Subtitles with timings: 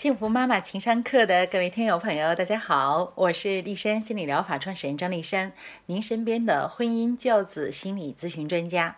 [0.00, 5.52] 幸福妈妈情商课的各位听友朋友，大家好，我是丽山心理疗法创始人张丽山，
[5.84, 8.96] 您身边的婚姻教子心理咨询专家。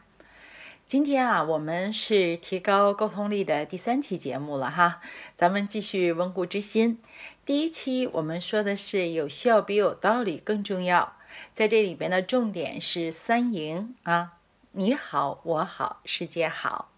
[0.86, 5.00] 今天啊，我们是提高沟通力的第三期节目了哈，
[5.36, 7.00] 咱们继续温故知新。
[7.44, 11.16] 第一期我们说的是有效比有道理更重要，
[11.52, 14.34] 在这里边的重点是三赢啊，
[14.70, 16.91] 你好，我好，世界好。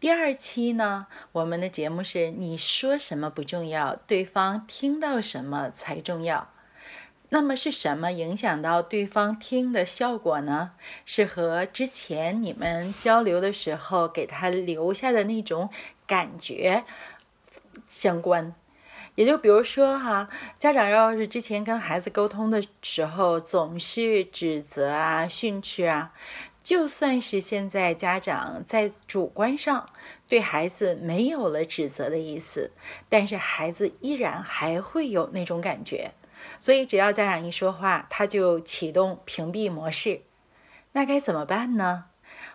[0.00, 6.50] 第二期呢，我们的节目是你说什么不重要，对方听到什么才重要。
[7.30, 10.72] 那么是什么影响到对方听的效果呢？
[11.06, 15.70] 是和之前你们交流的时候给他留下的那种
[16.06, 16.84] 感觉
[17.88, 18.54] 相关。
[19.14, 26.12] 也就比如说哈，家长要是之前跟孩子沟通的时候总是指责啊、训斥啊。
[26.64, 29.90] 就算是现在家长在主观上
[30.26, 32.72] 对孩子没有了指责的意思，
[33.10, 36.12] 但是孩子依然还会有那种感觉，
[36.58, 40.22] 所以只要家长一说话，他就启动屏蔽模式。
[40.92, 42.06] 那该怎么办呢？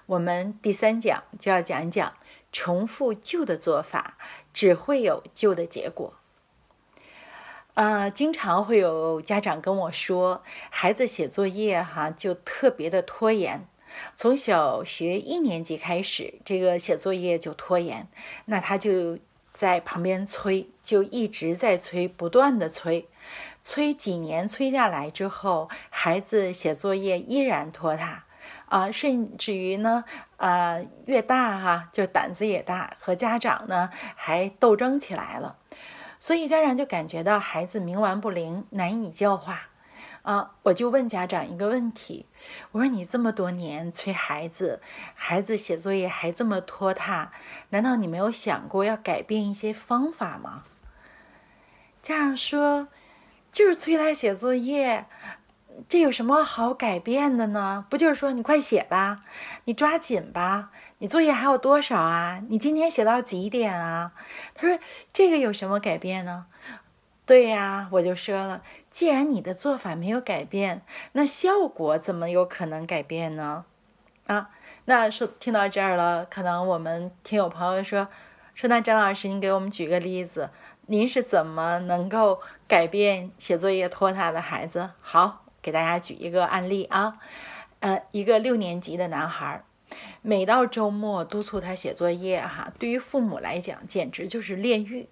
[0.07, 2.13] 我们第三讲就要讲一讲，
[2.51, 4.17] 重复旧的做法
[4.51, 6.15] 只会有旧的结果。
[7.75, 13.67] 呃，经常会有家长跟我说，孩子写作业哈就特别的拖延。
[14.15, 18.07] 从小学一年级开始，这个写作业就拖延，
[18.45, 19.17] 那他就
[19.53, 23.07] 在旁边催，就一直在催，不断的催，
[23.63, 28.25] 催几年催下来之后，孩子写作业依然拖沓，
[28.67, 30.03] 啊，甚至于呢，
[30.37, 35.57] 呃，越大哈，就胆子也大，和家长呢还斗争起来了，
[36.19, 39.68] 所以家长就感觉到孩子冥顽不灵，难以教化。
[40.21, 42.25] 啊，我就问家长一个问题，
[42.71, 44.81] 我说你这么多年催孩子，
[45.15, 47.31] 孩子写作业还这么拖沓，
[47.69, 50.63] 难道你没有想过要改变一些方法吗？
[52.03, 52.87] 家长说，
[53.51, 55.05] 就是催他写作业，
[55.87, 57.85] 这有什么好改变的呢？
[57.89, 59.23] 不就是说你快写吧，
[59.65, 62.41] 你抓紧吧，你作业还有多少啊？
[62.49, 64.11] 你今天写到几点啊？
[64.53, 64.77] 他说
[65.13, 66.45] 这个有什么改变呢？
[67.29, 68.63] 对呀，我就说了。
[68.89, 70.81] 既然你的做法没有改变，
[71.11, 73.65] 那效果怎么有可能改变呢？
[74.25, 74.49] 啊，
[74.85, 78.07] 那说听到这儿了，可能我们听友朋友说
[78.55, 80.49] 说，那张老师，您给我们举个例子，
[80.87, 84.89] 您是怎么能够改变写作业拖沓的孩子？
[84.99, 87.19] 好，给大家举一个案例啊，
[87.81, 89.63] 呃，一个六年级的男孩，
[90.23, 95.07] 每到周末督促他写作业，哈，对于父母来讲简直就是炼狱，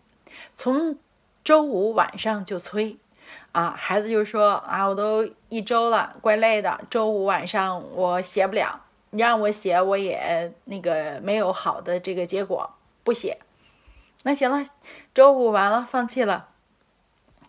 [0.56, 0.97] 从
[1.47, 2.97] 周五晚上就催。
[3.53, 6.81] 啊，孩子就说啊，我都一周了，怪累的。
[6.89, 8.81] 周五晚上我写不了，
[9.11, 12.71] 你让我写我也那个没有好的这个结果，
[13.05, 13.37] 不写。
[14.23, 14.65] 那行了，
[15.13, 16.49] 周五完了放弃了。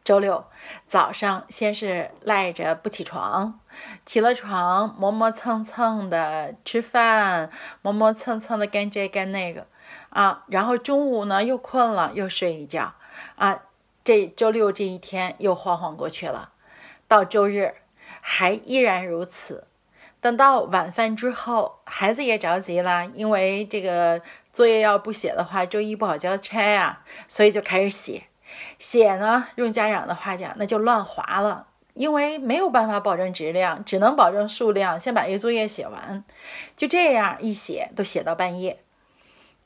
[0.04, 0.44] 周六
[0.86, 3.59] 早上先是赖着不起床，
[4.06, 7.50] 起了床磨磨蹭蹭的吃饭，
[7.82, 9.66] 磨磨蹭蹭的干这干那个
[10.10, 12.94] 啊，然后中午呢又困了，又睡一觉
[13.34, 13.62] 啊。
[14.09, 16.53] 这周六这一天又晃晃过去了，
[17.09, 17.75] 到周日
[18.23, 19.67] 还依然如此。
[20.23, 24.23] 等到晚饭之后，孩子也着急了，因为这个
[24.55, 28.23] 作业要不写的话，周一不好交差啊，所以就开始写。
[28.79, 36.25] 写呢，用家长的话讲，那就乱划了，因为没有办法保证质量，只能保证数量，先把这作业写完。
[36.79, 38.81] 就这样一写，都写到半夜。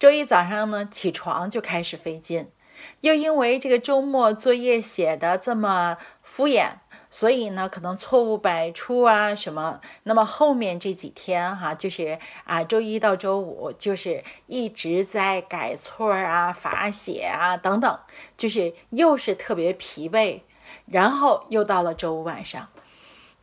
[0.01, 2.51] 周一早上呢，起床就开始费劲。
[3.01, 6.73] 又因为这个周末作业写的这么敷衍，
[7.11, 9.81] 所以呢，可能错误百出啊什么。
[10.05, 17.99] 那么后面这几天哈，就是啊，周一到周五就是一直在改错啊、罚写啊等等，
[18.37, 20.41] 就是又是特别疲惫。
[20.87, 22.69] 然后又到了周五晚上，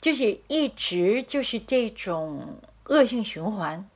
[0.02, 3.88] 就是一直就是这种恶性循环。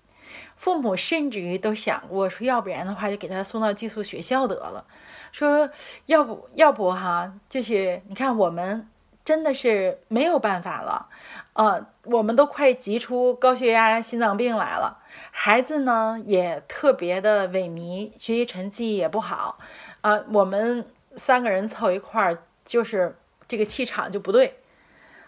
[0.64, 4.86] 父母甚至于都想过说，要不然的话就给他送到寄宿学校得了。
[5.34, 5.70] 说
[6.06, 8.88] 要不要不哈，就是你看我们
[9.26, 11.10] 真的是没有办法了，
[11.52, 15.00] 呃，我们都快急出高血压、心脏病来了。
[15.32, 19.60] 孩子呢也特别的萎靡，学习成绩也不好，
[20.00, 20.86] 啊，我们
[21.18, 23.18] 三个人凑一块儿，就是
[23.50, 24.56] 这个气场就不对。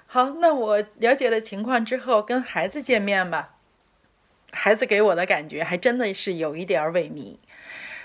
[0.08, 3.55] 好，那我了解了情况之后，跟孩子见面吧。
[4.56, 7.38] 孩子给我的感觉还真的是有一点萎靡。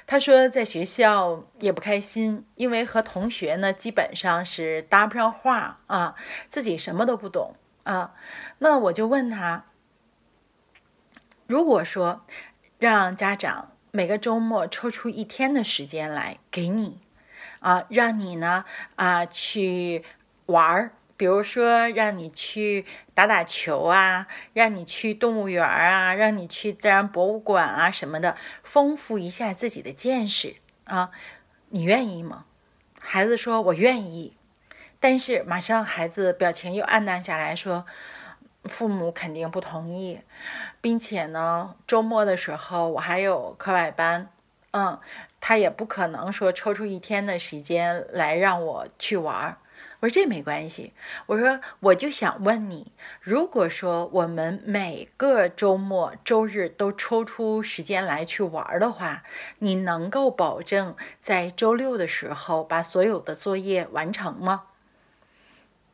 [0.07, 6.17] 他说在学校也不开心，因为和同学呢基本上是搭不上话啊，
[6.49, 7.55] 自己什么都不懂
[7.85, 8.15] 啊。
[8.59, 9.67] 那我就问他，
[11.47, 12.27] 如果说
[12.79, 16.99] 让家长每个周末抽出一天的时间来给你
[17.61, 18.65] 啊，让你呢
[18.97, 20.05] 啊去
[20.47, 31.11] 玩儿，比如说让你去打打球啊，让你去动物园啊，让你去自然博物馆啊什么的，丰富一下自己的见识啊，
[31.69, 32.47] 你愿意吗？
[32.99, 34.35] 孩子说：“我愿意。”
[34.99, 37.85] 但是马上孩子表情又黯淡下来说
[38.65, 40.21] ：“父母肯定不同意，
[40.81, 44.31] 并且呢，周末的时候我还有课外班，
[44.71, 44.99] 嗯，
[45.39, 49.59] 他也不可能说抽出一天的时间来让我去玩儿。”
[50.01, 50.93] 我说：“这没关系。”
[51.27, 59.23] 我说：“我就想问你，如果说我们每个周末周日都抽出时间来去玩的话，
[59.59, 64.65] 你能够保证在周六的时候把所有的作业完成吗？”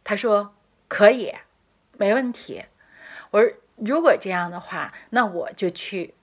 [0.04, 0.54] 他说
[0.86, 1.34] ：“可以，
[1.98, 2.64] 没问题。”
[3.32, 6.14] 我说：“如果这样的话，那我就去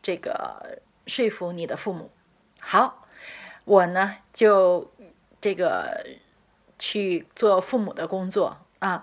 [0.00, 2.10] 这个说服你的父母。”
[2.58, 3.06] 好，
[3.64, 4.90] 我呢就
[5.40, 6.06] 这个
[6.78, 9.02] 去做父母的工作啊，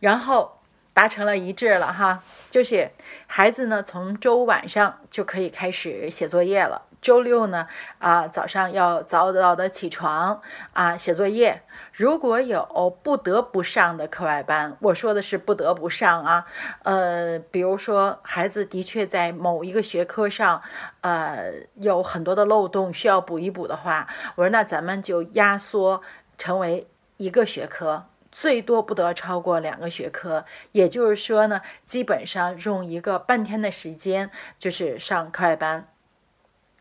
[0.00, 0.58] 然后
[0.92, 2.90] 达成了一致了哈，就是
[3.26, 6.82] 孩子呢从周五晚上就可以开始写作业了。
[7.00, 7.68] 周六呢，
[8.00, 10.42] 啊，早上要早早的起床
[10.72, 11.62] 啊，写作业。
[11.92, 16.46] 如果有不得不上的课外班，我说的是不得不上啊，
[16.82, 20.60] 呃，比如说孩子的确在某一个学科上，
[21.02, 26.02] 呃，有很多的漏洞需要补一补的话，我说那咱们就压缩
[26.36, 26.88] 成为
[27.18, 30.46] 一个学科，最多不得超过两个学科。
[30.72, 35.88] 也就是说呢，基本上用一个半天的时间就是上课外班。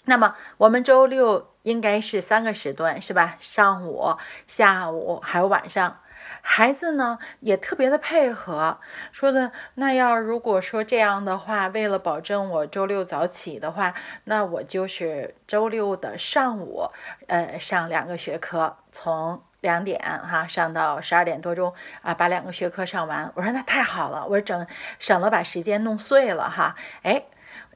[0.05, 3.35] 那么我们周六应该是三个时段，是吧？
[3.41, 4.15] 上午、
[4.47, 5.99] 下午还有晚上。
[6.41, 8.79] 孩子呢也特别的配合，
[9.11, 13.93] 说的那要如果说这样的话，为了保证我周六早起的话，
[14.25, 16.89] 那我就是周六的上午，
[17.27, 23.31] 呃，上两个学科，从两点哈上到十二点多钟啊，把两个学科上完。
[23.35, 24.67] 我说那太好了，我说整
[24.97, 26.75] 省了把时间弄碎了哈。
[27.03, 27.23] 哎，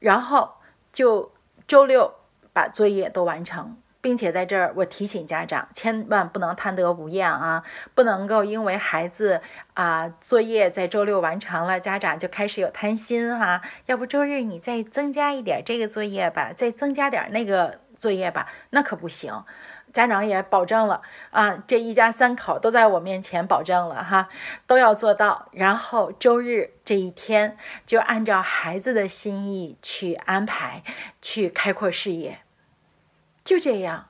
[0.00, 0.54] 然后
[0.92, 1.32] 就
[1.66, 2.14] 周六。
[2.54, 7.64] 把作业都完成，并且在这儿我提醒家长，千万不能贪得无厌啊！
[7.94, 9.40] 不能够因为孩子
[9.72, 13.62] 啊作业在周六完成了，家长就开始有贪心哈。
[13.86, 19.44] 要不周日你再增加一点这个作业吧，再增加点那个作业吧，那可不行。
[19.92, 24.28] 家长也保证了啊，这一家三口都在我面前保证了哈，
[24.66, 25.48] 都要做到。
[25.52, 27.56] 然后周日这一天
[27.86, 30.82] 就按照孩子的心意去安排，
[31.20, 32.40] 去开阔视野。
[33.44, 34.08] 就这样，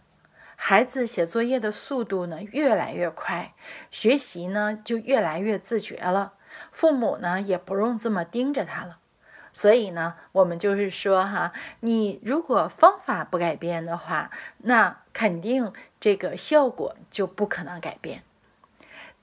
[0.56, 3.52] 孩子写作业的速度呢越来越快，
[3.90, 6.32] 学习呢就越来越自觉了，
[6.70, 9.00] 父母呢也不用这么盯着他了。
[9.52, 18.22] 所以呢，我们就是说哈，你如果方法不改变的话，那肯定这个效果就不可能改变。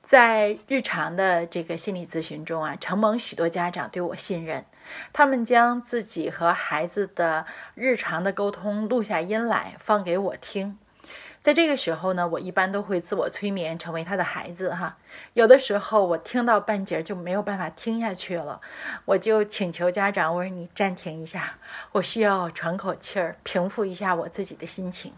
[0.03, 4.65] 在日常的这个心理咨询中啊，承蒙许多家长对我信任，
[5.13, 7.45] 他们将自己和孩子的
[7.75, 10.79] 日常的沟通录下音来放给我听。
[11.41, 14.97] 在这个时候呢，我一般都会自我催眠，成为他的孩子哈。
[15.33, 18.59] 有的时候我听到半截就没有办法听下去了，
[19.05, 21.57] 我就请求家长，我说你暂停一下，
[21.93, 25.13] 我需要喘口气儿，平复一下我自己的心情，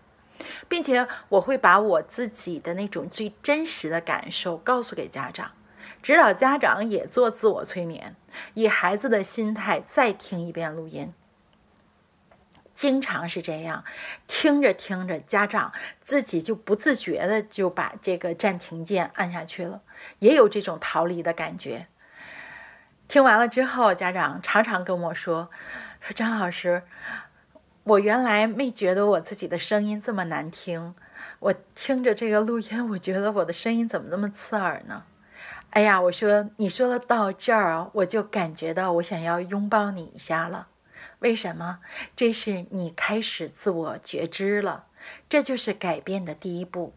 [0.70, 5.52] 并且我会把我自己的那种最真实的感受告诉给家长，
[6.04, 8.16] 指导家长也做自我催眠，
[8.54, 11.12] 以孩子的心态再听一遍录音。
[12.74, 13.84] 经常是这样，
[14.28, 19.82] 听着听着，家长自己就不自觉的就把这个暂停键按下去了，
[20.20, 21.88] 也有这种逃离的感觉。
[23.08, 25.50] 听完了之后，家长常常跟我说
[26.00, 26.84] ：“说张老师，
[27.84, 30.96] 我原来没觉得我自己的声音这么难听，
[31.40, 35.04] 我听着这个录音，我觉得我的声音怎么那么刺耳呢？”
[35.72, 40.68] 哎呀，我说你说的到这儿，我就感觉到我想要拥抱你一下了。
[41.22, 41.80] 为什么？
[42.16, 44.86] 这是你开始自我觉知了，
[45.30, 46.94] 这就是改变的第一步。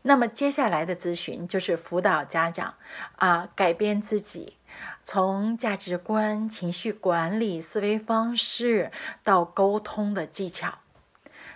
[0.00, 2.74] 那么接下来的咨询就是辅导家长
[3.16, 4.56] 啊，改变自己，
[5.04, 8.90] 从价值观、情绪管理、思维方式
[9.22, 10.78] 到沟通的技巧。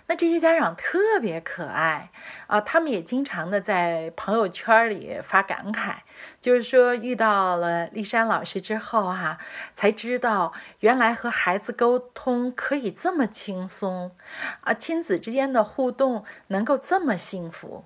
[0.08, 2.10] 那这些家长特别可爱
[2.46, 5.96] 啊，他们也经常的在朋友圈里发感慨，
[6.40, 9.38] 就是说遇到了丽珊老师之后哈，
[9.74, 14.14] 才知道原来和孩子沟通可以这么轻松
[14.60, 17.84] 啊，亲子之间的互动能够这么幸福。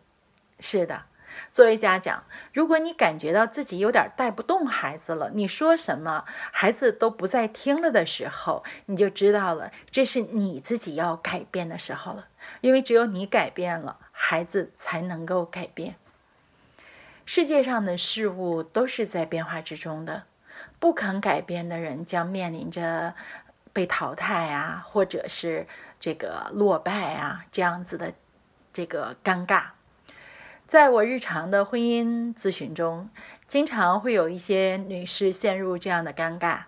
[0.58, 1.04] 是的。
[1.52, 12.26] 作为家长，如果你感觉到自己有点带不动孩子了，你说什么孩子都不再听了的时候，你就知道了，这是你自己要改变的时候了。
[12.62, 15.94] 因为只有你改变了，孩子才能够改变。
[17.26, 20.24] 世界上的事物都是在变化之中的，
[20.78, 23.14] 不肯改变的人将面临着
[23.72, 25.66] 被淘汰啊，或者是
[26.00, 28.12] 这个落败啊这样子的
[28.72, 29.66] 这个尴尬。
[30.70, 33.10] 在我日常的婚姻咨询中，
[33.48, 36.58] 经常会有一些女士陷入这样的尴尬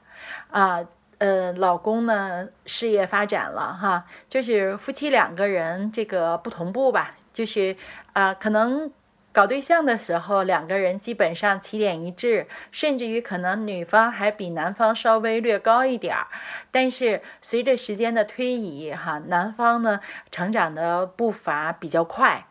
[0.50, 0.80] 啊。
[1.18, 7.76] 呃，老公呢，事业发展了哈，就是夫妻两个人这个不同步吧，就是
[8.12, 8.90] 啊，可能
[9.30, 16.26] 搞对象的时候，两个人基本上起点一致，甚至于可能女方还比男方稍微略高一点儿，
[16.72, 20.00] 但是随着时间的推移哈，男方呢
[20.32, 22.46] 成长的步伐比较快，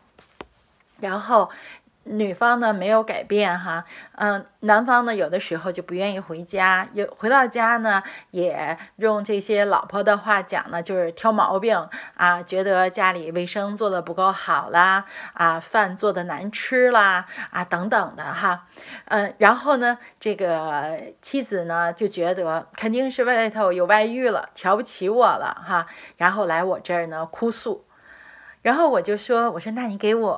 [1.02, 1.50] 然后。
[2.04, 3.84] 女方呢没有改变哈，
[4.16, 15.04] 嗯，男方呢有的时候就不愿意回家，有回到家呢也用这些老婆的话讲呢，就是挑毛病啊，觉得家里卫生做的不够好啦，
[15.34, 18.66] 啊，饭做的难吃啦，啊，等等的哈，
[19.04, 27.84] 嗯，然后呢，这个妻子呢就觉得肯定是外头有外遇了，瞧不起我了哈，然后来我这儿呢哭诉。
[28.62, 30.30] 然后我就说：“我说，那你给我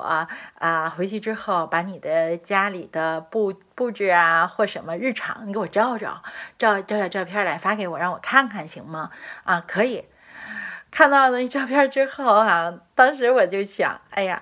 [0.57, 6.23] 啊，回去之后把你的家里的布布置啊，或什么日常，你给我照照，
[6.57, 9.11] 照照下照片来发给我，让我看看，行吗？
[9.43, 10.05] 啊，可以。
[10.89, 14.41] 看到那照片之后啊，当时我就想，哎呀，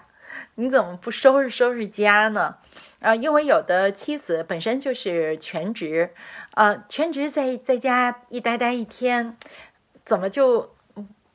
[0.55, 2.55] 你怎么不收拾收拾家呢？
[3.01, 6.13] 啊，因为有的妻子本身就是全职，
[6.51, 9.35] 啊，全职在在家一待待一天，
[10.05, 10.72] 怎么就？”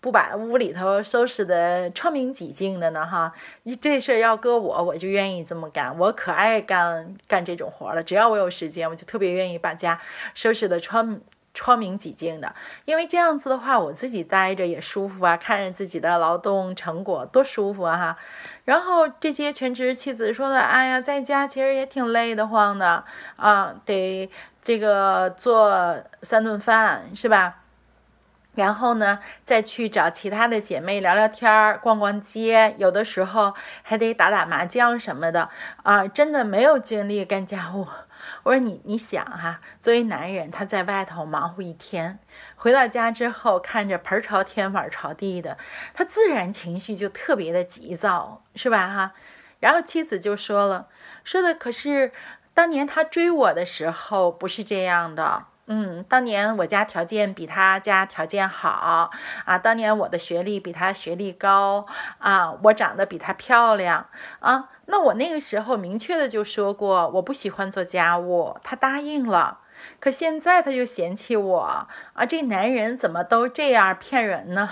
[0.00, 3.04] 不把屋里头收拾的窗明几净的呢？
[3.04, 3.32] 哈，
[3.64, 5.98] 你这事儿要搁我，我就愿意这么干。
[5.98, 10.00] 我可爱干干这种活了，只要我有时间，我就特别愿意把家
[10.34, 11.20] 收拾的窗
[11.52, 12.54] 窗明几净的。
[12.84, 17.96] 因为这样子的话，我自己待着也舒服啊，看着自己的劳动成果多舒服啊！
[17.96, 18.18] 哈。
[18.64, 23.02] 然后这些全职妻子说的，哎呀，在家其实也挺累得慌的
[23.34, 24.30] 啊，得
[24.62, 27.62] 这个做三顿饭，是吧？
[28.58, 35.48] 然后呢，再去找其他的姐妹聊聊天儿、逛逛街，有的时候还得打打麻将什么的
[35.84, 37.86] 啊，真的没有精力干家务。
[38.42, 42.18] 我说你，你想哈，作为男人，他在外头忙活一天，
[42.56, 45.56] 回到家之后，看着盆朝天、碗朝地的，
[45.94, 49.12] 他自然情绪就特别的急躁，是吧哈？
[49.60, 50.88] 然后妻子就说了，
[51.22, 52.10] 说的可是
[52.54, 55.44] 当年他追我的时候不是这样的。
[55.70, 59.10] 嗯，当年我家条件比他家条件好
[59.44, 64.08] 啊，当年我的学历比他学历高啊，我长得比他漂亮
[64.40, 69.58] 啊，那我那个时候明确的就说过我不喜欢做家务，他答应了，
[70.00, 71.60] 可现在他就嫌弃我
[72.14, 74.70] 啊，这男人怎么都这样骗人呢？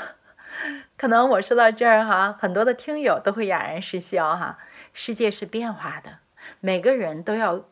[0.97, 4.57] 可能我说到这儿哈，很多的听友都会哑然失笑哈，
[4.95, 6.21] 世界是变化的，
[6.61, 7.67] 每个人都要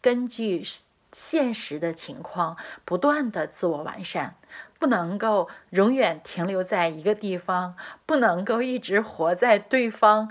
[0.00, 0.64] 根据。
[1.12, 4.34] 现实的情况，不断的自我完善，
[4.78, 7.76] 不能够永远停留在一个地方，
[8.06, 10.30] 不能够一直活在对方。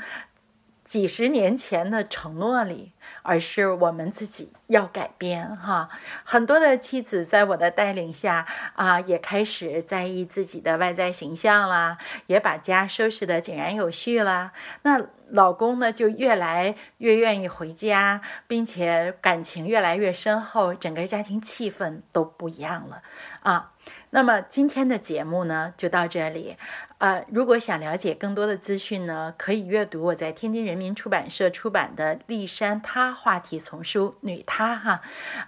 [0.85, 5.87] 几十年前的承诺里，而是我们自己要改变哈。
[6.23, 14.51] 很多的妻子在我的带领下啊，也开始在意自己的外在形象啦，也把家收拾的井然有序啦。
[14.81, 23.01] 那老公呢，就越来越愿意回家，并且感情越来越深厚，整个家庭气氛都不一样了
[23.41, 23.71] 啊。
[24.11, 26.57] 那么今天的节目呢，就到这里。
[26.97, 35.01] 呃，如果想了解更多的资讯呢，可以阅读我在天津人民出版社出版的《丽山她话题丛书》女她哈。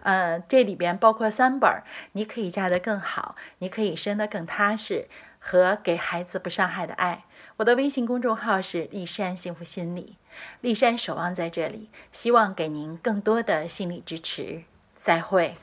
[0.03, 1.81] 呃，这里边包括三本，
[2.13, 5.07] 你可以嫁得更好，你可以生得更踏实，
[5.39, 7.25] 和给孩子不伤害的爱。
[7.57, 10.17] 我的微信公众号是丽山幸福心理，
[10.61, 14.63] 丽山守望在这里，希望给您更多的心理支持。
[15.01, 15.55] 再会。